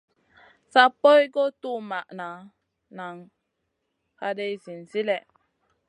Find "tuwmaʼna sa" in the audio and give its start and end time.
1.61-2.49